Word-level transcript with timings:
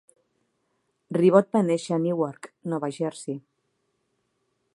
Ribot 1.17 1.53
va 1.57 1.63
néixer 1.67 1.95
a 1.99 2.01
Newark 2.07 2.51
(Nova 2.75 2.91
Jersey). 2.97 3.39